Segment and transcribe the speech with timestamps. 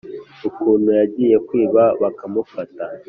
[0.47, 2.83] ukuntu yagiye kwiba bakamufata,